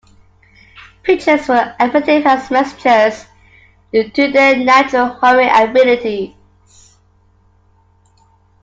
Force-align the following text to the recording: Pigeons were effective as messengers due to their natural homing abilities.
Pigeons 1.03 1.47
were 1.47 1.75
effective 1.79 2.25
as 2.25 2.49
messengers 2.49 3.27
due 3.93 4.09
to 4.09 4.31
their 4.31 4.57
natural 4.57 5.09
homing 5.09 5.47
abilities. 5.53 6.35